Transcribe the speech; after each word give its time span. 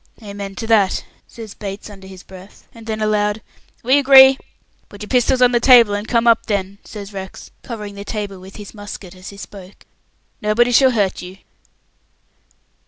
"Amen 0.23 0.55
to 0.55 0.65
that," 0.65 1.05
says 1.27 1.53
Bates 1.53 1.87
under 1.87 2.07
his 2.07 2.23
breath, 2.23 2.67
and 2.73 2.87
then 2.87 3.01
aloud, 3.01 3.39
"We 3.83 3.99
agree!" 3.99 4.39
"Put 4.89 5.03
your 5.03 5.07
pistols 5.09 5.43
on 5.43 5.51
the 5.51 5.59
table, 5.59 5.93
and 5.93 6.07
come 6.07 6.25
up, 6.25 6.47
then," 6.47 6.79
says 6.83 7.13
Rex, 7.13 7.51
covering 7.61 7.93
the 7.93 8.03
table 8.03 8.39
with 8.39 8.55
his 8.55 8.73
musket 8.73 9.13
as 9.15 9.29
he 9.29 9.37
spoke. 9.37 9.85
"And 9.85 10.41
nobody 10.41 10.71
shall 10.71 10.89
hurt 10.89 11.21
you." 11.21 11.37